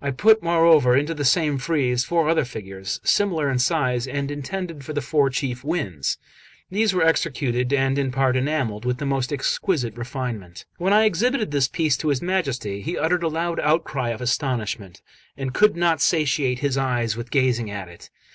[0.00, 4.86] I put, moreover, into the same frieze four other figures, similar in size, and intended
[4.86, 6.16] for the four chief winds;
[6.70, 10.64] these were executed, and in part enamelled, with the most exquisite refinement.
[10.78, 14.22] 1 When I exhibited this piece to his Majesty, he uttered a loud outcry of
[14.22, 15.02] astonishment,
[15.36, 18.08] and could not satiate his eyes with gazing at it.